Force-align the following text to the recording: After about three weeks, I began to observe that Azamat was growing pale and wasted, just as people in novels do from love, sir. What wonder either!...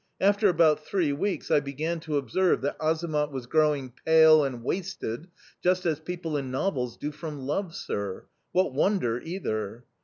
After 0.19 0.49
about 0.49 0.83
three 0.83 1.13
weeks, 1.13 1.51
I 1.51 1.59
began 1.59 1.99
to 1.99 2.17
observe 2.17 2.61
that 2.61 2.75
Azamat 2.79 3.29
was 3.31 3.45
growing 3.45 3.93
pale 4.03 4.43
and 4.43 4.63
wasted, 4.63 5.27
just 5.63 5.85
as 5.85 5.99
people 5.99 6.35
in 6.37 6.49
novels 6.49 6.97
do 6.97 7.11
from 7.11 7.45
love, 7.45 7.75
sir. 7.75 8.25
What 8.51 8.73
wonder 8.73 9.21
either!... 9.23 9.85